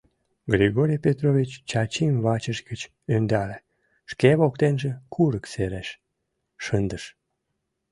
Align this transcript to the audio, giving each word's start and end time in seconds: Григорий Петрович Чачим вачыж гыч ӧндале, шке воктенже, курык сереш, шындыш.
Григорий 0.53 0.99
Петрович 1.05 1.51
Чачим 1.69 2.13
вачыж 2.25 2.57
гыч 2.69 2.81
ӧндале, 3.15 3.57
шке 4.11 4.29
воктенже, 4.39 4.91
курык 5.13 5.45
сереш, 5.53 5.87
шындыш. 6.63 7.03